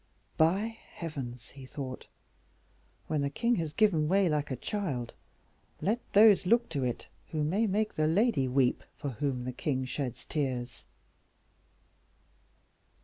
[0.35, 2.07] "By heavens!" he thought,
[3.05, 5.13] "when the king has given way like a child,
[5.79, 9.85] let those look to it who may make the lady weep for whom the king
[9.85, 10.85] sheds tears."